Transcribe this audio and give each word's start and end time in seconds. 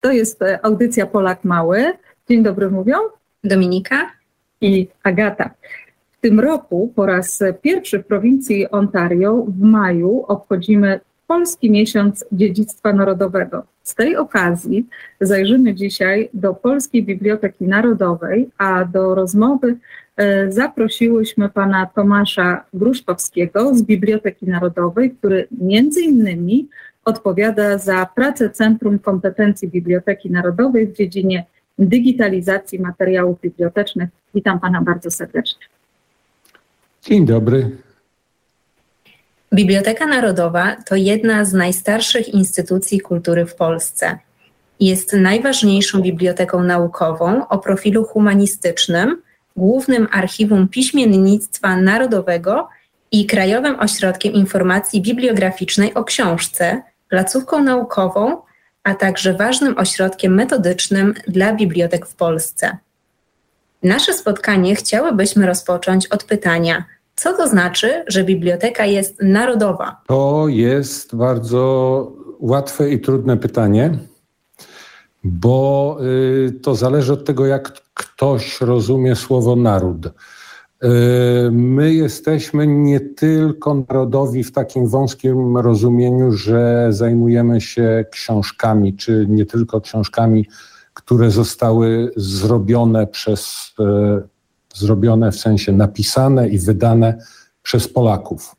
To 0.00 0.12
jest 0.12 0.42
e, 0.42 0.64
audycja 0.64 1.06
Polak 1.06 1.44
Mały. 1.44 1.92
Dzień 2.28 2.42
dobry 2.42 2.70
mówią. 2.70 2.96
Dominika 3.44 4.10
i 4.60 4.88
Agata. 5.02 5.50
W 6.12 6.20
tym 6.20 6.40
roku 6.40 6.92
po 6.96 7.06
raz 7.06 7.42
pierwszy 7.62 7.98
w 7.98 8.06
prowincji 8.06 8.70
Ontario 8.70 9.44
w 9.48 9.60
maju 9.60 10.24
obchodzimy 10.28 11.00
Polski 11.26 11.70
Miesiąc 11.70 12.24
Dziedzictwa 12.32 12.92
Narodowego. 12.92 13.62
Z 13.82 13.94
tej 13.94 14.16
okazji 14.16 14.86
zajrzymy 15.20 15.74
dzisiaj 15.74 16.28
do 16.34 16.54
Polskiej 16.54 17.02
Biblioteki 17.02 17.64
Narodowej, 17.64 18.50
a 18.58 18.84
do 18.84 19.14
rozmowy 19.14 19.76
e, 20.16 20.52
zaprosiłyśmy 20.52 21.48
pana 21.48 21.86
Tomasza 21.86 22.64
Gruszkowskiego 22.74 23.74
z 23.74 23.82
Biblioteki 23.82 24.46
Narodowej, 24.46 25.10
który 25.10 25.48
między 25.60 26.00
innymi 26.00 26.68
odpowiada 27.04 27.78
za 27.78 28.06
pracę 28.14 28.50
Centrum 28.50 28.98
Kompetencji 28.98 29.68
Biblioteki 29.68 30.30
Narodowej 30.30 30.86
w 30.86 30.96
dziedzinie 30.96 31.46
digitalizacji 31.78 32.78
materiałów 32.78 33.40
bibliotecznych. 33.40 34.08
Witam 34.34 34.60
pana 34.60 34.82
bardzo 34.82 35.10
serdecznie. 35.10 35.66
Dzień 37.02 37.26
dobry. 37.26 37.70
Biblioteka 39.54 40.06
Narodowa 40.06 40.76
to 40.86 40.96
jedna 40.96 41.44
z 41.44 41.52
najstarszych 41.52 42.28
instytucji 42.28 43.00
kultury 43.00 43.46
w 43.46 43.54
Polsce. 43.54 44.18
Jest 44.80 45.12
najważniejszą 45.12 46.02
biblioteką 46.02 46.62
naukową 46.62 47.48
o 47.48 47.58
profilu 47.58 48.04
humanistycznym, 48.04 49.22
głównym 49.56 50.08
archiwum 50.12 50.68
piśmiennictwa 50.68 51.76
narodowego 51.76 52.68
i 53.12 53.26
Krajowym 53.26 53.80
Ośrodkiem 53.80 54.32
Informacji 54.32 55.02
Bibliograficznej 55.02 55.94
o 55.94 56.04
książce, 56.04 56.82
placówką 57.10 57.62
naukową, 57.62 58.42
a 58.84 58.94
także 58.94 59.34
ważnym 59.34 59.78
ośrodkiem 59.78 60.34
metodycznym 60.34 61.14
dla 61.28 61.52
bibliotek 61.52 62.06
w 62.06 62.14
Polsce. 62.14 62.78
Nasze 63.82 64.14
spotkanie 64.14 64.74
chciałybyśmy 64.74 65.46
rozpocząć 65.46 66.06
od 66.06 66.24
pytania– 66.24 66.84
co 67.20 67.36
to 67.36 67.48
znaczy, 67.48 68.04
że 68.08 68.24
biblioteka 68.24 68.86
jest 68.86 69.22
narodowa? 69.22 70.00
To 70.06 70.44
jest 70.48 71.16
bardzo 71.16 72.12
łatwe 72.40 72.90
i 72.90 73.00
trudne 73.00 73.36
pytanie, 73.36 73.98
bo 75.24 75.96
y, 76.46 76.52
to 76.62 76.74
zależy 76.74 77.12
od 77.12 77.24
tego, 77.24 77.46
jak 77.46 77.72
ktoś 77.94 78.60
rozumie 78.60 79.16
słowo 79.16 79.56
naród. 79.56 80.08
My 81.50 81.94
jesteśmy 81.94 82.66
nie 82.66 83.00
tylko 83.00 83.74
narodowi 83.74 84.44
w 84.44 84.52
takim 84.52 84.86
wąskim 84.86 85.56
rozumieniu, 85.56 86.32
że 86.32 86.86
zajmujemy 86.90 87.60
się 87.60 88.04
książkami, 88.10 88.96
czy 88.96 89.26
nie 89.28 89.46
tylko 89.46 89.80
książkami, 89.80 90.46
które 90.94 91.30
zostały 91.30 92.12
zrobione 92.16 93.06
przez 93.06 93.72
y, 93.80 94.28
zrobione 94.74 95.32
w 95.32 95.36
sensie 95.36 95.72
napisane 95.72 96.48
i 96.48 96.58
wydane 96.58 97.18
przez 97.62 97.88
Polaków. 97.88 98.56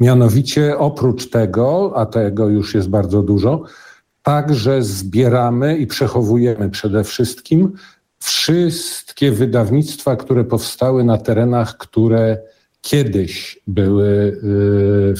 Mianowicie 0.00 0.78
oprócz 0.78 1.30
tego, 1.30 1.92
a 1.96 2.06
tego 2.06 2.48
już 2.48 2.74
jest 2.74 2.88
bardzo 2.88 3.22
dużo, 3.22 3.62
także 4.22 4.82
zbieramy 4.82 5.76
i 5.76 5.86
przechowujemy 5.86 6.70
przede 6.70 7.04
wszystkim 7.04 7.72
wszystkie 8.18 9.32
wydawnictwa, 9.32 10.16
które 10.16 10.44
powstały 10.44 11.04
na 11.04 11.18
terenach, 11.18 11.76
które 11.76 12.38
kiedyś 12.80 13.58
były 13.66 14.06
y, 14.08 15.14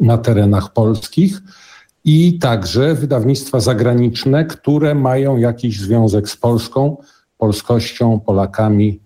na 0.00 0.18
terenach 0.18 0.72
polskich 0.72 1.40
i 2.04 2.38
także 2.38 2.94
wydawnictwa 2.94 3.60
zagraniczne, 3.60 4.44
które 4.44 4.94
mają 4.94 5.36
jakiś 5.36 5.80
związek 5.80 6.28
z 6.28 6.36
Polską, 6.36 6.96
polskością, 7.38 8.20
Polakami. 8.20 9.00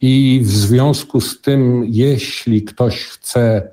I 0.00 0.40
w 0.44 0.50
związku 0.50 1.20
z 1.20 1.40
tym, 1.40 1.84
jeśli 1.86 2.62
ktoś 2.62 3.04
chce 3.04 3.68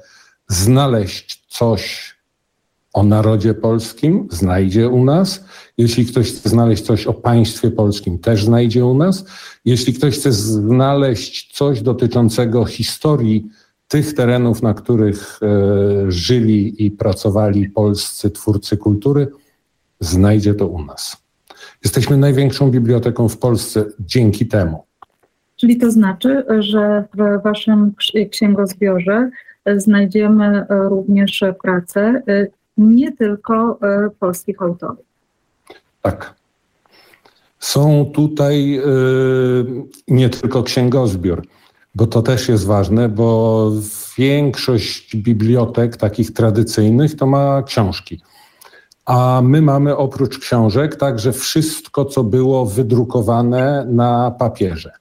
znaleźć 0.48 1.46
coś 1.48 2.15
o 2.96 3.04
narodzie 3.04 3.54
polskim, 3.54 4.28
znajdzie 4.32 4.90
u 4.90 5.04
nas. 5.04 5.46
Jeśli 5.78 6.06
ktoś 6.06 6.32
chce 6.32 6.50
znaleźć 6.50 6.84
coś 6.84 7.08
o 7.08 7.14
państwie 7.14 7.72
polskim, 7.72 8.20
też 8.20 8.46
znajdzie 8.46 8.86
u 8.86 8.94
nas. 8.94 9.26
Jeśli 9.66 9.94
ktoś 9.94 10.18
chce 10.18 10.32
znaleźć 10.32 11.58
coś 11.58 11.82
dotyczącego 11.82 12.66
historii 12.66 13.50
tych 13.88 14.14
terenów, 14.14 14.62
na 14.62 14.74
których 14.74 15.40
e, 15.42 16.12
żyli 16.12 16.86
i 16.86 16.92
pracowali 16.92 17.70
polscy 17.70 18.32
twórcy 18.32 18.78
kultury, 18.78 19.28
znajdzie 20.00 20.54
to 20.54 20.68
u 20.68 20.86
nas. 20.86 21.18
Jesteśmy 21.84 22.18
największą 22.18 22.72
biblioteką 22.72 23.30
w 23.30 23.38
Polsce 23.38 23.86
dzięki 24.00 24.46
temu. 24.46 24.84
Czyli 25.56 25.78
to 25.78 25.92
znaczy, 25.92 26.46
że 26.60 27.04
w 27.14 27.44
Waszym 27.44 27.94
księgozbiorze 28.32 29.30
znajdziemy 29.78 30.66
również 30.70 31.44
prace 31.64 32.22
nie 32.78 33.12
tylko 33.12 33.80
polskich 34.20 34.62
autorów. 34.62 35.06
Tak. 36.02 36.36
Są 37.60 38.12
tutaj 38.14 38.82
nie 40.08 40.30
tylko 40.30 40.64
księgozbiór, 40.64 41.48
bo 41.96 42.08
to 42.08 42.22
też 42.22 42.50
jest 42.50 42.66
ważne, 42.66 43.10
bo 43.10 43.72
większość 44.18 45.16
bibliotek 45.16 45.98
takich 45.98 46.34
tradycyjnych 46.34 47.16
to 47.16 47.26
ma 47.26 47.64
książki. 47.64 48.22
A 49.06 49.42
my 49.44 49.62
mamy 49.62 49.98
oprócz 49.98 50.40
książek 50.40 50.96
także 50.96 51.34
wszystko, 51.34 52.06
co 52.06 52.24
było 52.24 52.66
wydrukowane 52.66 53.86
na 53.90 54.32
papierze 54.32 54.92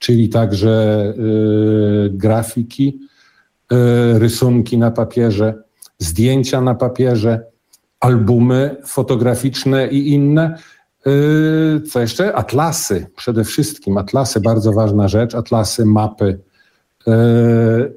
czyli 0.00 0.28
także 0.28 1.04
y, 2.06 2.10
grafiki, 2.10 3.00
rysunki 4.18 4.78
na 4.78 4.90
papierze, 4.90 5.62
zdjęcia 6.00 6.60
na 6.60 6.74
papierze, 6.74 7.44
albumy 8.00 8.76
fotograficzne 8.86 9.88
i 9.88 10.12
inne. 10.12 10.58
Y, 11.06 11.80
co 11.80 12.00
jeszcze? 12.00 12.34
Atlasy, 12.34 13.06
przede 13.16 13.44
wszystkim 13.44 13.98
atlasy, 13.98 14.40
bardzo 14.40 14.72
ważna 14.72 15.08
rzecz, 15.08 15.34
atlasy, 15.34 15.86
mapy. 15.86 16.38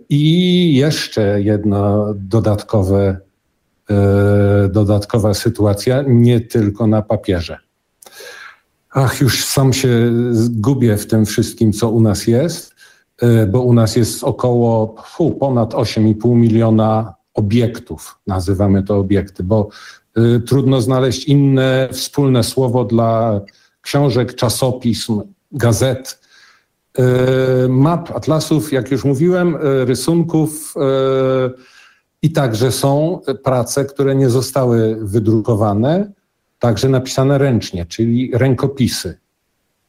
I 0.09 0.75
jeszcze 0.75 1.41
jedna 1.41 2.05
dodatkowe, 2.15 3.17
dodatkowa 4.69 5.33
sytuacja, 5.33 6.03
nie 6.07 6.41
tylko 6.41 6.87
na 6.87 7.01
papierze. 7.01 7.57
Ach, 8.91 9.21
już 9.21 9.45
sam 9.45 9.73
się 9.73 10.11
gubię 10.49 10.97
w 10.97 11.07
tym 11.07 11.25
wszystkim, 11.25 11.73
co 11.73 11.89
u 11.89 12.01
nas 12.01 12.27
jest, 12.27 12.75
bo 13.47 13.61
u 13.61 13.73
nas 13.73 13.95
jest 13.95 14.23
około 14.23 14.95
fu, 15.05 15.31
ponad 15.31 15.73
8,5 15.73 16.35
miliona 16.35 17.13
obiektów, 17.33 18.19
nazywamy 18.27 18.83
to 18.83 18.97
obiekty, 18.97 19.43
bo 19.43 19.69
y, 20.17 20.39
trudno 20.39 20.81
znaleźć 20.81 21.25
inne 21.25 21.89
wspólne 21.91 22.43
słowo 22.43 22.85
dla 22.85 23.41
książek, 23.81 24.35
czasopism, 24.35 25.21
gazet, 25.51 26.19
y, 26.99 27.01
map, 27.69 28.11
atlasów, 28.15 28.73
jak 28.73 28.91
już 28.91 29.05
mówiłem, 29.05 29.55
y, 29.55 29.85
rysunków 29.85 30.73
i 32.21 32.31
także 32.31 32.71
są 32.71 33.19
prace, 33.43 33.85
które 33.85 34.15
nie 34.15 34.29
zostały 34.29 34.97
wydrukowane, 35.01 36.11
także 36.59 36.89
napisane 36.89 37.37
ręcznie, 37.37 37.85
czyli 37.85 38.31
rękopisy, 38.33 39.17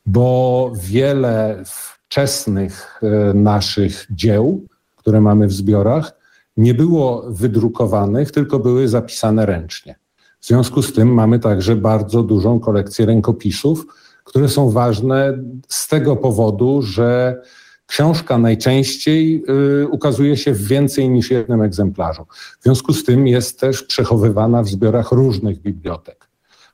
bo 0.07 0.73
wiele 0.75 1.63
wczesnych 1.65 3.01
e, 3.03 3.35
naszych 3.35 4.07
dzieł, 4.11 4.67
które 4.97 5.21
mamy 5.21 5.47
w 5.47 5.53
zbiorach, 5.53 6.13
nie 6.57 6.75
było 6.75 7.25
wydrukowanych, 7.29 8.31
tylko 8.31 8.59
były 8.59 8.89
zapisane 8.89 9.47
ręcznie. 9.47 9.95
W 10.41 10.47
związku 10.47 10.83
z 10.83 10.93
tym 10.93 11.15
mamy 11.15 11.39
także 11.39 11.77
bardzo 11.77 12.23
dużą 12.23 12.61
kolekcję 12.61 13.07
rękopisów, 13.07 13.87
które 14.25 14.49
są 14.49 14.71
ważne 14.71 15.39
z 15.69 15.89
tego 15.89 16.17
powodu, 16.17 16.83
że 16.83 17.41
książka 17.87 18.39
najczęściej 18.39 19.45
y, 19.83 19.89
ukazuje 19.89 20.37
się 20.37 20.53
w 20.53 20.67
więcej 20.67 21.09
niż 21.09 21.31
jednym 21.31 21.63
egzemplarzu. 21.63 22.27
W 22.61 22.63
związku 22.63 22.93
z 22.93 23.05
tym 23.05 23.27
jest 23.27 23.61
też 23.61 23.83
przechowywana 23.83 24.63
w 24.63 24.69
zbiorach 24.69 25.13
różnych 25.13 25.61
bibliotek. 25.61 26.29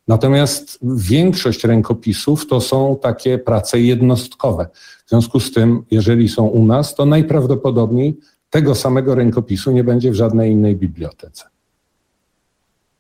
Natomiast 0.09 0.79
większość 0.83 1.65
rękopisów 1.65 2.47
to 2.47 2.61
są 2.61 2.99
takie 3.03 3.39
prace 3.39 3.81
jednostkowe. 3.81 4.69
W 5.07 5.11
związku 5.11 5.41
z 5.41 5.53
tym, 5.53 5.85
jeżeli 5.91 6.29
są 6.29 6.47
u 6.47 6.67
nas, 6.67 6.95
to 6.95 7.07
najprawdopodobniej 7.07 8.19
tego 8.51 8.75
samego 8.75 9.15
rękopisu 9.15 9.73
nie 9.73 9.85
będzie 9.85 10.11
w 10.11 10.15
żadnej 10.15 10.53
innej 10.53 10.77
bibliotece. 10.77 11.45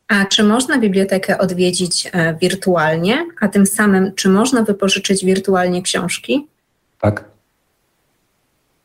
A 0.08 0.24
czy 0.24 0.44
można 0.44 0.78
bibliotekę 0.78 1.38
odwiedzić 1.38 2.10
e, 2.12 2.36
wirtualnie, 2.40 3.26
a 3.40 3.48
tym 3.48 3.66
samym 3.66 4.14
czy 4.14 4.28
można 4.28 4.62
wypożyczyć 4.62 5.24
wirtualnie 5.24 5.82
książki? 5.82 6.48
Tak. 7.00 7.24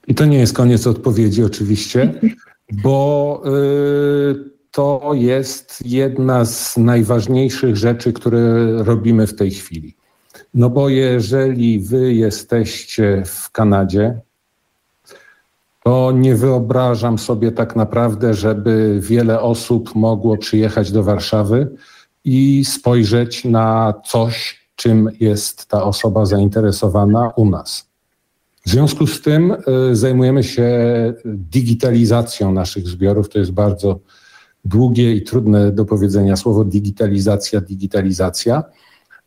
I 0.07 0.15
to 0.15 0.25
nie 0.25 0.37
jest 0.37 0.53
koniec 0.53 0.87
odpowiedzi, 0.87 1.43
oczywiście, 1.43 2.13
bo 2.83 3.43
y, 3.45 4.55
to 4.71 5.11
jest 5.13 5.85
jedna 5.85 6.45
z 6.45 6.77
najważniejszych 6.77 7.75
rzeczy, 7.77 8.13
które 8.13 8.71
robimy 8.83 9.27
w 9.27 9.35
tej 9.35 9.51
chwili. 9.51 9.95
No 10.53 10.69
bo 10.69 10.89
jeżeli 10.89 11.79
wy 11.79 12.13
jesteście 12.13 13.23
w 13.25 13.51
Kanadzie, 13.51 14.19
to 15.85 16.11
nie 16.11 16.35
wyobrażam 16.35 17.17
sobie 17.17 17.51
tak 17.51 17.75
naprawdę, 17.75 18.33
żeby 18.33 18.99
wiele 19.01 19.41
osób 19.41 19.95
mogło 19.95 20.37
przyjechać 20.37 20.91
do 20.91 21.03
Warszawy 21.03 21.75
i 22.23 22.65
spojrzeć 22.65 23.45
na 23.45 23.93
coś, 24.05 24.65
czym 24.75 25.09
jest 25.19 25.65
ta 25.65 25.83
osoba 25.83 26.25
zainteresowana 26.25 27.31
u 27.35 27.49
nas. 27.49 27.89
W 28.65 28.69
związku 28.69 29.07
z 29.07 29.21
tym 29.21 29.57
y, 29.91 29.95
zajmujemy 29.95 30.43
się 30.43 30.69
digitalizacją 31.25 32.51
naszych 32.51 32.87
zbiorów. 32.87 33.29
To 33.29 33.39
jest 33.39 33.51
bardzo 33.51 33.99
długie 34.65 35.15
i 35.15 35.23
trudne 35.23 35.71
do 35.71 35.85
powiedzenia 35.85 36.35
słowo 36.35 36.63
digitalizacja, 36.63 37.61
digitalizacja, 37.61 38.63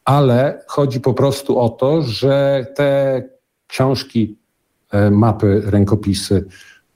ale 0.04 0.64
chodzi 0.66 1.00
po 1.00 1.14
prostu 1.14 1.58
o 1.58 1.68
to, 1.68 2.02
że 2.02 2.66
te 2.76 3.22
książki, 3.66 4.38
mapy, 5.10 5.62
rękopisy, 5.64 6.44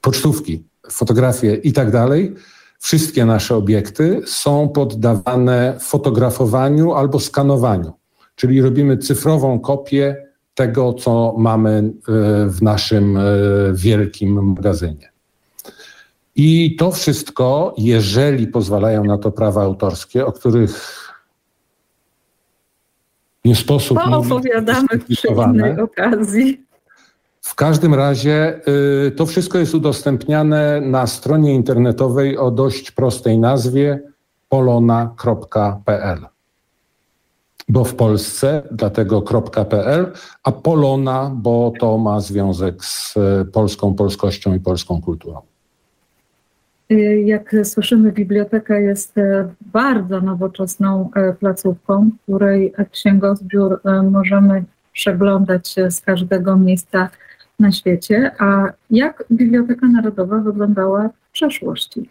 pocztówki, 0.01 0.65
fotografie 0.91 1.55
i 1.55 1.73
tak 1.73 1.91
dalej, 1.91 2.35
wszystkie 2.79 3.25
nasze 3.25 3.57
obiekty 3.57 4.21
są 4.27 4.69
poddawane 4.69 5.77
fotografowaniu 5.81 6.93
albo 6.93 7.21
skanowaniu, 7.21 7.93
czyli 8.37 8.63
robimy 8.63 8.99
cyfrową 8.99 9.61
kopię 9.61 10.17
tego, 10.55 10.93
co 10.93 11.35
mamy 11.39 11.71
e, 11.71 11.93
w 12.49 12.63
naszym 12.63 13.17
e, 13.17 13.23
wielkim 13.73 14.47
magazynie. 14.47 15.13
I 16.37 16.77
to 16.77 16.93
wszystko, 16.93 17.75
jeżeli 17.79 18.47
pozwalają 18.47 19.05
na 19.05 19.19
to 19.19 19.33
prawa 19.33 19.63
autorskie, 19.63 20.27
o 20.27 20.33
których 20.33 20.99
nie 23.45 23.57
sposób. 23.57 23.99
To 23.99 24.19
opowiadamy 24.19 24.89
przy 25.09 25.29
innej 25.29 25.81
okazji. 25.81 26.72
W 27.53 27.55
każdym 27.55 27.95
razie 27.95 28.61
y, 29.07 29.11
to 29.11 29.27
wszystko 29.27 29.59
jest 29.59 29.75
udostępniane 29.75 30.81
na 30.81 31.07
stronie 31.07 31.55
internetowej 31.55 32.39
o 32.39 32.51
dość 32.51 32.91
prostej 32.91 33.39
nazwie 33.39 34.01
polona.pl. 34.49 36.19
Bo 37.69 37.85
w 37.85 37.95
Polsce, 37.95 38.63
dlatego 38.71 39.23
.pl, 39.71 40.13
a 40.45 40.53
Polona, 40.53 41.31
bo 41.35 41.73
to 41.81 41.99
ma 41.99 42.21
związek 42.21 42.85
z 42.85 43.17
y, 43.17 43.45
polską 43.53 43.95
polskością 43.95 44.55
i 44.55 44.61
polską 44.61 45.03
kulturą. 45.03 45.41
Y, 46.93 47.23
jak 47.27 47.57
słyszymy, 47.65 48.13
biblioteka 48.13 48.79
jest 48.79 49.15
bardzo 49.61 50.21
nowoczesną 50.21 51.11
placówką, 51.41 52.11
której 52.23 52.73
księgozbiór 52.91 53.81
możemy 54.11 54.65
przeglądać 54.93 55.75
z 55.91 56.01
każdego 56.01 56.57
miejsca 56.57 57.09
na 57.63 57.73
świecie. 57.73 58.31
A 58.39 58.65
jak 58.91 59.25
Biblioteka 59.33 59.87
Narodowa 59.87 60.39
wyglądała 60.39 61.09
w 61.09 61.33
przeszłości? 61.33 62.11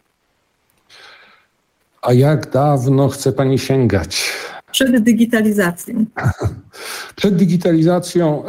A 2.01 2.13
jak 2.13 2.51
dawno 2.51 3.09
chce 3.09 3.31
Pani 3.31 3.59
sięgać? 3.59 4.33
Przed 4.71 5.03
digitalizacją. 5.03 6.05
Przed 7.15 7.35
digitalizacją. 7.35 8.43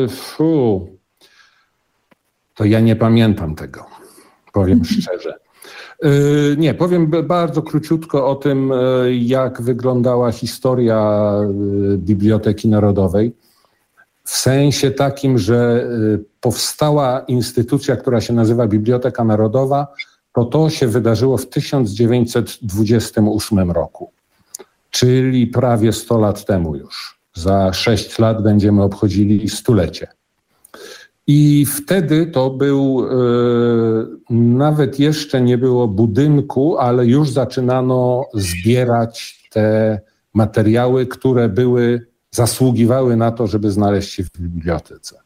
Yy, 0.00 0.08
to 2.54 2.64
ja 2.64 2.80
nie 2.80 2.96
pamiętam 2.96 3.54
tego 3.54 3.86
powiem 4.52 4.84
szczerze. 5.00 5.34
Y, 6.04 6.56
nie, 6.58 6.74
powiem 6.74 7.10
bardzo 7.24 7.62
króciutko 7.62 8.30
o 8.30 8.34
tym, 8.34 8.72
y, 8.72 9.16
jak 9.16 9.62
wyglądała 9.62 10.32
historia 10.32 11.32
y, 11.94 11.98
Biblioteki 11.98 12.68
Narodowej. 12.68 13.32
W 14.32 14.36
sensie 14.36 14.90
takim, 14.90 15.38
że 15.38 15.88
powstała 16.40 17.20
instytucja, 17.20 17.96
która 17.96 18.20
się 18.20 18.32
nazywa 18.32 18.66
Biblioteka 18.66 19.24
Narodowa, 19.24 19.86
to 20.34 20.44
to 20.44 20.70
się 20.70 20.88
wydarzyło 20.88 21.36
w 21.36 21.48
1928 21.48 23.70
roku, 23.70 24.10
czyli 24.90 25.46
prawie 25.46 25.92
100 25.92 26.18
lat 26.18 26.44
temu 26.44 26.76
już. 26.76 27.18
Za 27.34 27.72
6 27.72 28.18
lat 28.18 28.42
będziemy 28.42 28.82
obchodzili 28.82 29.48
stulecie. 29.48 30.08
I 31.26 31.66
wtedy 31.66 32.26
to 32.26 32.50
był, 32.50 33.04
e, 33.04 33.08
nawet 34.34 34.98
jeszcze 34.98 35.40
nie 35.40 35.58
było 35.58 35.88
budynku, 35.88 36.78
ale 36.78 37.06
już 37.06 37.30
zaczynano 37.30 38.24
zbierać 38.34 39.48
te 39.50 40.00
materiały, 40.34 41.06
które 41.06 41.48
były, 41.48 42.11
zasługiwały 42.34 43.16
na 43.16 43.32
to, 43.32 43.46
żeby 43.46 43.70
znaleźć 43.70 44.12
się 44.12 44.24
w 44.24 44.30
bibliotece. 44.40 45.16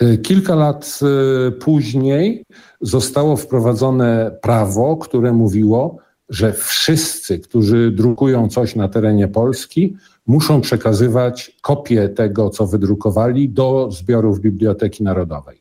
E, 0.00 0.18
kilka 0.18 0.54
lat 0.54 1.00
e, 1.02 1.50
później 1.50 2.44
zostało 2.80 3.36
wprowadzone 3.36 4.30
prawo, 4.42 4.96
które 4.96 5.32
mówiło, 5.32 5.98
że 6.28 6.52
wszyscy, 6.52 7.38
którzy 7.38 7.90
drukują 7.90 8.48
coś 8.48 8.74
na 8.76 8.88
terenie 8.88 9.28
Polski, 9.28 9.96
muszą 10.26 10.60
przekazywać 10.60 11.56
kopię 11.60 12.08
tego, 12.08 12.50
co 12.50 12.66
wydrukowali, 12.66 13.48
do 13.48 13.88
zbiorów 13.90 14.40
Biblioteki 14.40 15.02
Narodowej. 15.04 15.60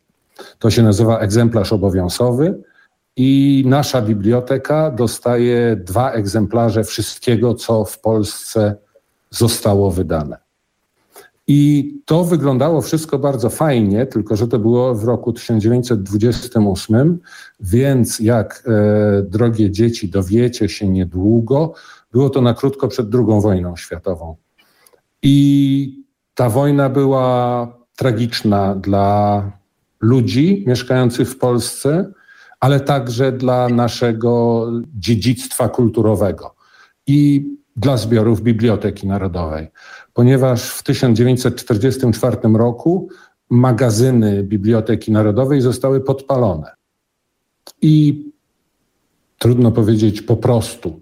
To 0.60 0.70
się 0.70 0.84
nazywa 0.84 1.20
egzemplarz 1.20 1.74
obowiązkowy 1.74 2.62
i 3.16 3.64
nasza 3.68 4.02
biblioteka 4.02 4.92
dostaje 4.92 5.76
dwa 5.76 6.12
egzemplarze 6.12 6.84
wszystkiego, 6.84 7.54
co 7.54 7.86
w 7.86 8.00
Polsce 8.00 8.76
zostało 9.38 9.92
wydane. 9.92 10.38
I 11.48 11.94
to 12.06 12.24
wyglądało 12.24 12.82
wszystko 12.82 13.20
bardzo 13.20 13.50
fajnie, 13.50 14.06
tylko 14.06 14.36
że 14.36 14.48
to 14.48 14.60
było 14.60 14.96
w 14.96 15.04
roku 15.04 15.34
1928, 15.34 17.20
więc 17.60 18.20
jak 18.20 18.64
e, 18.68 19.24
drogie 19.24 19.72
dzieci 19.72 20.10
dowiecie 20.10 20.70
się 20.70 20.90
niedługo, 20.90 21.74
było 22.12 22.30
to 22.30 22.42
na 22.42 22.54
krótko 22.54 22.88
przed 22.88 23.16
II 23.16 23.42
wojną 23.42 23.76
światową. 23.76 24.36
I 25.22 26.04
ta 26.34 26.50
wojna 26.50 26.90
była 26.90 27.68
tragiczna 27.96 28.76
dla 28.76 29.44
ludzi 30.02 30.64
mieszkających 30.68 31.30
w 31.30 31.38
Polsce, 31.38 32.12
ale 32.60 32.80
także 32.80 33.32
dla 33.32 33.70
naszego 33.70 34.66
dziedzictwa 34.96 35.70
kulturowego 35.70 36.56
i 37.08 37.46
dla 37.78 37.98
zbiorów 37.98 38.42
Biblioteki 38.42 39.08
Narodowej, 39.08 39.68
ponieważ 40.14 40.70
w 40.70 40.84
1944 40.84 42.38
roku 42.54 43.10
magazyny 43.50 44.44
Biblioteki 44.44 45.12
Narodowej 45.12 45.62
zostały 45.62 46.02
podpalone. 46.02 46.72
I 47.82 48.26
trudno 49.38 49.72
powiedzieć 49.72 50.22
po 50.22 50.38
prostu, 50.38 51.02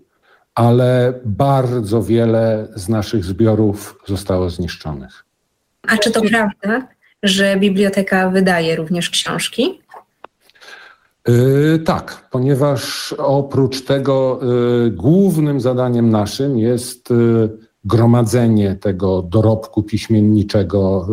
ale 0.56 1.14
bardzo 1.26 2.04
wiele 2.04 2.68
z 2.76 2.90
naszych 2.90 3.26
zbiorów 3.26 4.00
zostało 4.06 4.50
zniszczonych. 4.50 5.26
A 5.88 5.98
czy 5.98 6.12
to 6.12 6.22
prawda, 6.22 6.88
że 7.24 7.58
biblioteka 7.58 8.30
wydaje 8.30 8.76
również 8.76 9.10
książki? 9.10 9.82
Yy, 11.28 11.80
tak, 11.80 12.28
ponieważ 12.32 13.14
oprócz 13.18 13.86
tego 13.86 14.40
yy, 14.84 14.92
głównym 14.92 15.62
zadaniem 15.62 16.10
naszym 16.10 16.58
jest 16.58 17.10
yy, 17.10 17.58
gromadzenie 17.86 18.76
tego 18.76 19.22
dorobku 19.22 19.84
piśmienniczego 19.84 21.08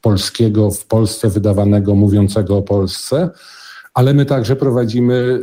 polskiego 0.00 0.70
w 0.70 0.86
Polsce 0.86 1.30
wydawanego, 1.30 1.94
mówiącego 1.94 2.56
o 2.56 2.62
Polsce, 2.62 3.30
ale 3.94 4.14
my 4.14 4.24
także 4.24 4.56
prowadzimy 4.56 5.40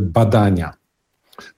badania 0.00 0.80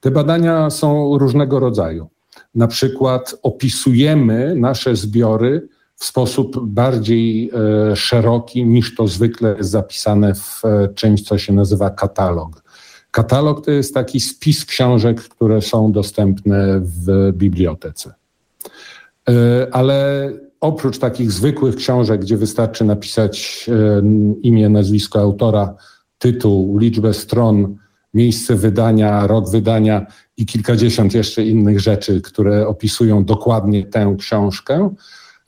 te 0.01 0.11
badania 0.11 0.71
są 0.71 1.19
różnego 1.19 1.61
rodzaju. 1.61 2.09
Na 2.55 2.67
przykład 2.67 3.35
opisujemy 3.43 4.55
nasze 4.57 4.97
zbiory 4.97 5.69
w 6.03 6.05
sposób 6.05 6.67
bardziej 6.67 7.51
e, 7.91 7.97
szeroki 7.97 8.65
niż 8.65 8.95
to 8.95 9.09
zwykle 9.09 9.55
jest 9.59 9.71
zapisane 9.71 10.35
w 10.35 10.65
e, 10.65 10.89
czymś, 10.95 11.23
co 11.23 11.39
się 11.39 11.53
nazywa 11.53 11.91
katalog. 11.91 12.63
Katalog 13.11 13.65
to 13.65 13.71
jest 13.71 13.95
taki 13.95 14.21
spis 14.21 14.65
książek, 14.65 15.21
które 15.21 15.63
są 15.63 15.93
dostępne 15.93 16.81
w 16.81 17.33
bibliotece. 17.33 18.15
E, 19.29 19.67
ale 19.73 20.31
oprócz 20.61 20.99
takich 20.99 21.33
zwykłych 21.33 21.77
książek, 21.77 22.21
gdzie 22.21 22.37
wystarczy 22.37 22.85
napisać 22.85 23.67
imię, 24.43 24.69
nazwisko 24.69 25.21
autora, 25.21 25.75
tytuł, 26.19 26.79
liczbę 26.79 27.15
stron, 27.15 27.77
miejsce 28.15 28.57
wydania, 28.57 29.27
rok 29.27 29.51
wydania 29.51 30.07
i 30.37 30.47
kilkadziesiąt 30.47 31.15
jeszcze 31.15 31.45
innych 31.45 31.81
rzeczy, 31.81 32.21
które 32.21 32.69
opisują 32.69 33.25
dokładnie 33.25 33.87
tę 33.87 34.17
książkę, 34.19 34.95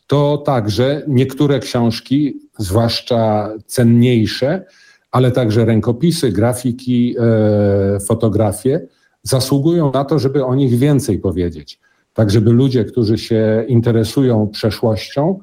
to 0.06 0.38
także 0.38 1.02
niektóre 1.08 1.60
książki, 1.60 2.40
zwłaszcza 2.58 3.50
cenniejsze, 3.66 4.66
ale 5.10 5.30
także 5.30 5.64
rękopisy, 5.64 6.32
grafiki, 6.32 7.16
e, 7.18 8.00
fotografie 8.00 8.86
zasługują 9.22 9.92
na 9.92 10.04
to, 10.04 10.18
żeby 10.18 10.44
o 10.44 10.54
nich 10.54 10.78
więcej 10.78 11.18
powiedzieć. 11.18 11.80
Tak, 12.14 12.30
żeby 12.30 12.52
ludzie, 12.52 12.84
którzy 12.84 13.18
się 13.18 13.64
interesują 13.68 14.48
przeszłością, 14.48 15.38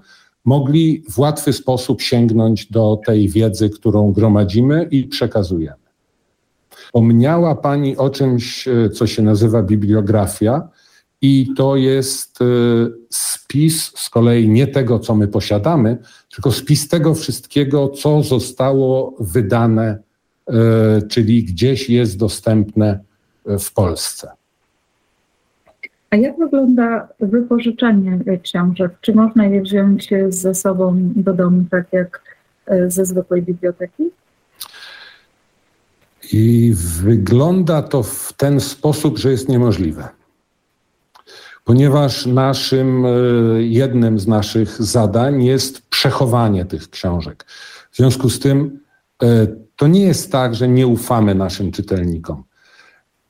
mogli 0.46 1.04
w 1.10 1.20
łatwy 1.20 1.54
sposób 1.54 2.02
sięgnąć 2.02 2.72
do 2.72 3.00
tej 3.06 3.30
wiedzy, 3.30 3.70
którą 3.70 4.12
gromadzimy 4.12 4.88
i 4.92 5.04
przekazujemy. 5.04 5.82
Pomniała 6.92 7.56
Pani 7.56 7.98
o 7.98 8.10
czymś, 8.10 8.68
e, 8.68 8.90
co 8.90 9.08
się 9.08 9.22
nazywa 9.22 9.64
bibliografia, 9.64 10.70
i 11.22 11.54
to 11.58 11.76
jest 11.76 12.42
e, 12.42 12.46
spis 13.10 13.92
z 13.96 14.10
kolei 14.10 14.50
nie 14.50 14.68
tego, 14.68 15.00
co 15.00 15.16
my 15.16 15.28
posiadamy, 15.28 15.98
tylko 16.34 16.52
spis 16.52 16.88
tego 16.88 17.16
wszystkiego, 17.16 17.90
co 17.90 18.24
zostało 18.24 19.16
wydane, 19.20 19.98
e, 20.48 21.02
czyli 21.02 21.44
gdzieś 21.44 21.90
jest 21.90 22.18
dostępne 22.18 23.00
w 23.46 23.74
Polsce. 23.74 24.32
A 26.10 26.16
jak 26.16 26.38
wygląda 26.38 27.08
wypożyczanie 27.20 28.20
książek? 28.44 28.92
Czy 29.02 29.14
można 29.14 29.46
je 29.46 29.62
wziąć 29.62 30.10
ze 30.30 30.56
sobą 30.56 31.12
do 31.16 31.34
domu, 31.34 31.66
tak 31.72 31.86
jak 31.92 32.22
ze 32.88 33.06
zwykłej 33.06 33.42
biblioteki? 33.42 34.04
I 36.34 36.74
wygląda 37.04 37.82
to 37.82 38.04
w 38.04 38.34
ten 38.38 38.60
sposób, 38.60 39.18
że 39.18 39.32
jest 39.32 39.50
niemożliwe. 39.50 40.10
Ponieważ 41.64 42.26
naszym, 42.26 43.06
e, 43.06 43.10
jednym 43.62 44.20
z 44.20 44.28
naszych 44.28 44.82
zadań 44.82 45.44
jest 45.44 45.90
przechowanie 45.90 46.66
tych 46.66 46.90
książek. 46.90 47.46
W 47.92 47.98
związku 47.98 48.30
z 48.30 48.40
tym 48.40 48.80
e, 49.24 49.48
to 49.76 49.88
nie 49.88 50.02
jest 50.02 50.32
tak, 50.32 50.56
że 50.56 50.68
nie 50.68 50.88
ufamy 50.88 51.36
naszym 51.36 51.72
czytelnikom. 51.72 52.44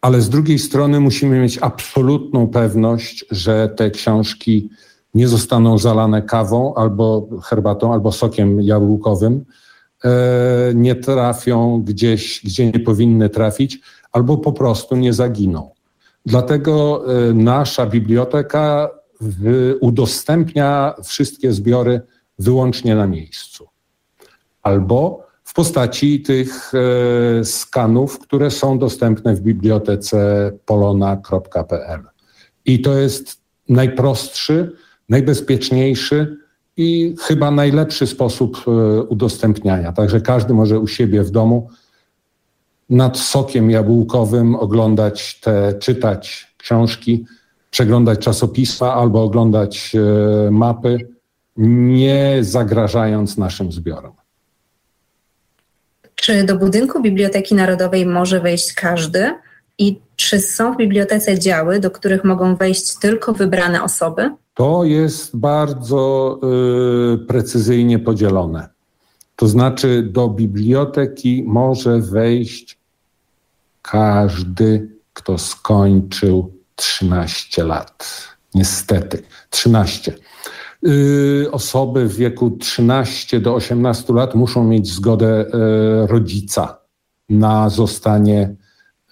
Ale 0.02 0.22
z 0.22 0.30
drugiej 0.30 0.60
strony 0.60 1.00
musimy 1.00 1.40
mieć 1.40 1.58
absolutną 1.58 2.48
pewność, 2.48 3.26
że 3.32 3.70
te 3.70 3.92
książki 3.92 4.70
nie 5.14 5.28
zostaną 5.28 5.78
zalane 5.78 6.22
kawą 6.22 6.74
albo 6.76 7.28
herbatą, 7.44 7.94
albo 7.94 8.12
sokiem 8.12 8.62
jabłkowym, 8.62 9.46
E, 10.06 10.72
nie 10.76 10.96
trafią 10.96 11.84
gdzieś, 11.84 12.42
gdzie 12.44 12.66
nie 12.66 12.80
powinny 12.80 13.30
trafić, 13.30 13.80
albo 14.12 14.38
po 14.38 14.54
prostu 14.54 14.96
nie 14.96 15.14
zaginą. 15.14 15.70
Dlatego 16.26 17.04
e, 17.30 17.34
nasza 17.34 17.86
biblioteka 17.86 18.90
udostępnia 19.80 20.94
wszystkie 21.04 21.52
zbiory 21.54 22.02
wyłącznie 22.40 22.96
na 22.96 23.08
miejscu. 23.08 23.68
Albo 24.62 25.28
w 25.44 25.54
postaci 25.54 26.22
tych 26.22 26.72
e, 26.74 27.46
skanów, 27.46 28.20
które 28.20 28.52
są 28.52 28.80
dostępne 28.80 29.36
w 29.36 29.42
bibliotece 29.42 30.52
polona.pl. 30.66 32.02
I 32.66 32.82
to 32.82 32.98
jest 32.98 33.42
najprostszy, 33.70 34.72
najbezpieczniejszy 35.10 36.38
i 36.78 37.16
chyba 37.20 37.52
najlepszy 37.52 38.08
sposób 38.08 38.58
e, 38.68 38.72
udostępniania. 39.04 39.92
Także 39.92 40.22
każdy 40.22 40.54
może 40.54 40.80
u 40.80 40.88
siebie 40.88 41.24
w 41.24 41.32
domu 41.32 41.70
nad 42.92 43.18
sokiem 43.18 43.70
jabłkowym 43.70 44.56
oglądać 44.56 45.40
te, 45.40 45.74
czytać 45.74 46.56
książki, 46.58 47.26
przeglądać 47.70 48.20
czasopisma 48.20 48.94
albo 48.94 49.24
oglądać 49.24 49.96
e, 49.96 50.52
mapy, 50.52 50.98
nie 51.58 52.38
zagrażając 52.42 53.38
naszym 53.38 53.72
zbiorom. 53.72 54.14
Czy 56.16 56.44
do 56.44 56.56
budynku 56.56 57.02
Biblioteki 57.02 57.56
Narodowej 57.56 58.06
może 58.06 58.40
wejść 58.40 58.74
każdy? 58.74 59.36
I 59.78 60.00
czy 60.16 60.40
są 60.40 60.74
w 60.74 60.78
bibliotece 60.78 61.40
działy, 61.40 61.80
do 61.80 61.92
których 61.92 62.24
mogą 62.24 62.56
wejść 62.56 63.00
tylko 63.00 63.34
wybrane 63.34 63.84
osoby? 63.84 64.32
To 64.54 64.84
jest 64.84 65.38
bardzo 65.38 66.40
y, 67.14 67.18
precyzyjnie 67.18 68.00
podzielone. 68.00 68.70
To 69.36 69.48
znaczy, 69.48 70.04
do 70.04 70.28
biblioteki 70.28 71.44
może 71.48 72.00
wejść 72.00 72.81
każdy, 73.82 74.90
kto 75.14 75.38
skończył 75.38 76.54
13 76.76 77.64
lat. 77.64 78.28
Niestety, 78.54 79.24
13. 79.50 80.14
Y, 80.88 81.48
osoby 81.52 82.06
w 82.06 82.16
wieku 82.16 82.52
13 82.52 83.40
do 83.40 83.56
18 83.56 84.14
lat 84.14 84.36
muszą 84.36 84.64
mieć 84.64 84.88
zgodę 84.88 85.46
y, 85.46 86.08
rodzica 86.08 86.78
na 87.30 87.70
zostanie 87.70 88.56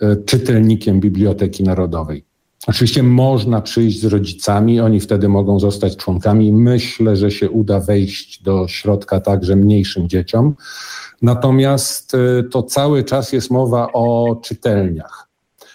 y, 0.02 0.24
czytelnikiem 0.26 1.00
Biblioteki 1.00 1.64
Narodowej. 1.64 2.29
Oczywiście 2.68 3.04
można 3.04 3.62
przyjść 3.62 4.02
z 4.02 4.06
rodzicami, 4.06 4.80
oni 4.80 5.00
wtedy 5.00 5.30
mogą 5.30 5.60
zostać 5.60 5.98
członkami. 5.98 6.54
Myślę, 6.54 7.16
że 7.16 7.32
się 7.32 7.50
uda 7.50 7.80
wejść 7.80 8.44
do 8.44 8.68
środka 8.68 9.20
także 9.20 9.56
mniejszym 9.56 10.10
dzieciom. 10.10 10.56
Natomiast 11.22 12.14
y, 12.14 12.44
to 12.52 12.64
cały 12.64 13.04
czas 13.04 13.34
jest 13.34 13.52
mowa 13.52 13.92
o 13.94 14.40
czytelniach, 14.44 15.28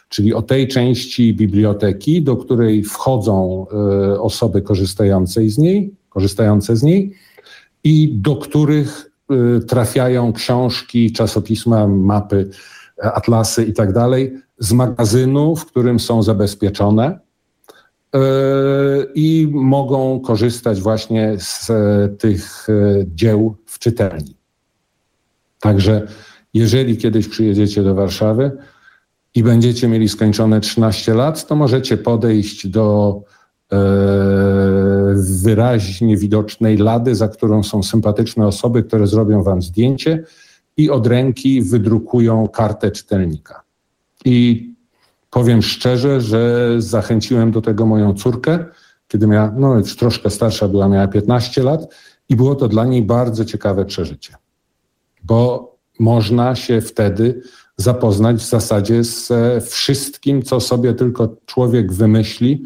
czyli 0.08 0.34
o 0.34 0.42
tej 0.42 0.68
części 0.68 1.34
biblioteki, 1.34 2.22
do 2.22 2.36
której 2.36 2.84
wchodzą 2.84 3.66
y, 4.14 4.20
osoby 4.20 4.62
korzystające 4.62 5.48
z 5.48 5.58
niej, 5.58 5.94
korzystające 6.08 6.76
z 6.76 6.82
niej 6.82 7.14
i 7.84 8.12
do 8.14 8.36
których 8.36 9.10
y, 9.56 9.60
trafiają 9.60 10.32
książki, 10.32 11.12
czasopisma, 11.12 11.86
mapy, 11.86 12.50
atlasy 13.02 13.64
i 13.64 13.72
tak 13.72 13.92
z 14.58 14.72
magazynu, 14.72 15.56
w 15.56 15.66
którym 15.66 16.00
są 16.00 16.22
zabezpieczone 16.22 17.18
e, 18.14 18.18
i 19.14 19.48
mogą 19.52 20.20
korzystać 20.20 20.80
właśnie 20.80 21.36
z 21.38 21.70
e, 21.70 22.08
tych 22.18 22.68
e, 22.68 23.04
dzieł 23.06 23.56
w 23.66 23.78
czytelni. 23.78 24.36
Także 25.60 26.06
jeżeli 26.54 26.96
kiedyś 26.96 27.28
przyjedziecie 27.28 27.82
do 27.82 27.94
Warszawy 27.94 28.52
i 29.34 29.42
będziecie 29.42 29.88
mieli 29.88 30.08
skończone 30.08 30.60
13 30.60 31.14
lat, 31.14 31.46
to 31.46 31.56
możecie 31.56 31.96
podejść 31.96 32.68
do 32.68 33.20
wyraźnie 35.42 36.16
widocznej 36.16 36.76
lady, 36.76 37.14
za 37.14 37.28
którą 37.28 37.62
są 37.62 37.82
sympatyczne 37.82 38.46
osoby, 38.46 38.82
które 38.82 39.06
zrobią 39.06 39.42
wam 39.42 39.62
zdjęcie 39.62 40.24
i 40.76 40.90
od 40.90 41.06
ręki 41.06 41.62
wydrukują 41.62 42.48
kartę 42.48 42.90
czytelnika. 42.90 43.63
I 44.24 44.70
powiem 45.30 45.62
szczerze, 45.62 46.20
że 46.20 46.70
zachęciłem 46.78 47.50
do 47.50 47.60
tego 47.60 47.86
moją 47.86 48.14
córkę, 48.14 48.64
kiedy 49.08 49.26
miała, 49.26 49.52
no 49.56 49.78
już 49.78 49.96
troszkę 49.96 50.30
starsza 50.30 50.68
była, 50.68 50.88
miała 50.88 51.08
15 51.08 51.62
lat 51.62 51.94
i 52.28 52.36
było 52.36 52.54
to 52.54 52.68
dla 52.68 52.84
niej 52.84 53.02
bardzo 53.02 53.44
ciekawe 53.44 53.84
przeżycie, 53.84 54.34
bo 55.22 55.74
można 55.98 56.54
się 56.54 56.80
wtedy 56.80 57.42
zapoznać 57.76 58.36
w 58.36 58.48
zasadzie 58.48 59.04
z 59.04 59.32
wszystkim, 59.64 60.42
co 60.42 60.60
sobie 60.60 60.94
tylko 60.94 61.36
człowiek 61.46 61.92
wymyśli, 61.92 62.64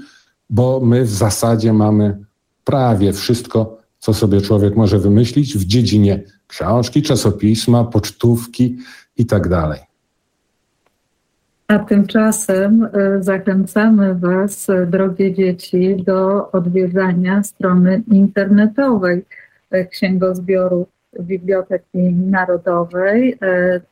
bo 0.50 0.80
my 0.80 1.04
w 1.04 1.10
zasadzie 1.10 1.72
mamy 1.72 2.18
prawie 2.64 3.12
wszystko, 3.12 3.78
co 3.98 4.14
sobie 4.14 4.40
człowiek 4.40 4.76
może 4.76 4.98
wymyślić 4.98 5.58
w 5.58 5.64
dziedzinie 5.64 6.22
książki, 6.46 7.02
czasopisma, 7.02 7.84
pocztówki 7.84 8.76
i 9.16 9.26
tak. 9.26 9.87
A 11.68 11.78
tymczasem 11.78 12.84
e, 12.84 13.22
zachęcamy 13.22 14.14
Was, 14.14 14.66
drogie 14.86 15.34
dzieci, 15.34 15.96
do 16.06 16.50
odwiedzania 16.50 17.42
strony 17.42 18.02
internetowej 18.12 19.24
e, 19.70 19.84
Księgozbioru 19.84 20.86
Biblioteki 21.20 21.98
Narodowej. 22.12 23.38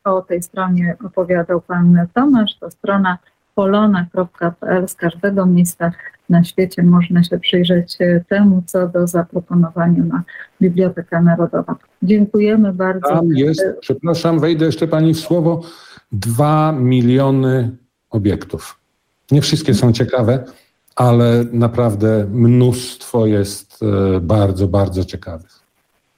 O 0.04 0.22
tej 0.22 0.42
stronie 0.42 0.96
opowiadał 1.04 1.60
Pan 1.60 2.06
Tomasz. 2.14 2.58
To 2.58 2.70
strona 2.70 3.18
polona.pl. 3.54 4.88
Z 4.88 4.94
każdego 4.94 5.46
miejsca 5.46 5.92
na 6.28 6.44
świecie 6.44 6.82
można 6.82 7.22
się 7.22 7.38
przyjrzeć 7.38 7.98
temu, 8.28 8.62
co 8.66 8.88
do 8.88 9.06
zaproponowania 9.06 10.04
na 10.04 10.22
Biblioteka 10.62 11.22
Narodowa. 11.22 11.76
Dziękujemy 12.02 12.72
bardzo. 12.72 13.08
Tam 13.08 13.28
jest, 13.28 13.64
przepraszam, 13.80 14.40
wejdę 14.40 14.66
jeszcze 14.66 14.88
Pani 14.88 15.14
w 15.14 15.20
słowo 15.20 15.62
Dwa 16.12 16.72
miliony 16.72 17.70
obiektów. 18.10 18.78
Nie 19.30 19.40
wszystkie 19.40 19.74
są 19.74 19.92
ciekawe, 19.92 20.44
ale 20.96 21.44
naprawdę 21.52 22.26
mnóstwo 22.30 23.26
jest 23.26 23.82
e, 23.82 24.20
bardzo, 24.20 24.68
bardzo 24.68 25.04
ciekawych. 25.04 25.60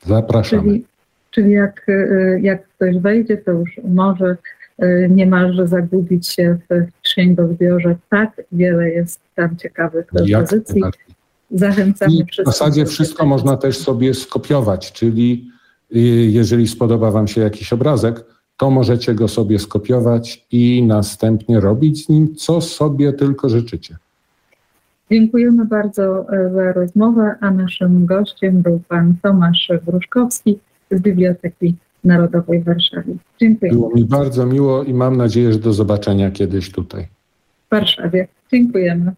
Zapraszamy. 0.06 0.62
Czyli, 0.62 0.84
czyli 1.30 1.50
jak, 1.50 1.86
e, 1.88 2.40
jak 2.40 2.68
ktoś 2.68 2.98
wejdzie, 2.98 3.36
to 3.36 3.50
już 3.50 3.80
może 3.88 4.36
e, 4.78 5.08
niemalże 5.08 5.66
zagubić 5.66 6.28
się 6.28 6.58
w 6.70 6.97
księgozbiorze. 7.18 7.96
Tak 8.10 8.42
wiele 8.52 8.90
jest 8.90 9.20
tam 9.34 9.56
ciekawych 9.56 10.06
pozycji. 10.06 10.82
Zachęcamy 11.50 12.12
I 12.12 12.24
wszystkich. 12.24 12.54
W 12.54 12.58
zasadzie 12.58 12.86
wszystko 12.86 13.26
można 13.26 13.56
też 13.56 13.78
sobie 13.78 14.14
skopiować, 14.14 14.92
czyli 14.92 15.50
jeżeli 16.30 16.68
spodoba 16.68 17.10
Wam 17.10 17.28
się 17.28 17.40
jakiś 17.40 17.72
obrazek, 17.72 18.24
to 18.56 18.70
możecie 18.70 19.14
go 19.14 19.28
sobie 19.28 19.58
skopiować 19.58 20.46
i 20.50 20.82
następnie 20.82 21.60
robić 21.60 22.04
z 22.04 22.08
nim, 22.08 22.34
co 22.36 22.60
sobie 22.60 23.12
tylko 23.12 23.48
życzycie. 23.48 23.96
Dziękujemy 25.10 25.64
bardzo 25.64 26.32
e, 26.32 26.50
za 26.54 26.72
rozmowę, 26.72 27.34
a 27.40 27.50
naszym 27.50 28.06
gościem 28.06 28.62
był 28.62 28.80
pan 28.88 29.14
Tomasz 29.22 29.72
Gruszkowski 29.86 30.58
z 30.90 31.00
Biblioteki 31.00 31.76
Narodowej 32.08 32.60
w 32.60 32.64
Warszawie. 32.64 33.14
Dziękuję. 33.40 33.72
Było 33.72 33.90
mi 33.94 34.04
bardzo 34.04 34.46
miło 34.46 34.84
i 34.84 34.94
mam 34.94 35.16
nadzieję, 35.16 35.52
że 35.52 35.58
do 35.58 35.72
zobaczenia 35.72 36.30
kiedyś 36.30 36.72
tutaj. 36.72 37.06
W 37.66 37.70
Warszawie. 37.70 38.28
Dziękujemy. 38.52 39.12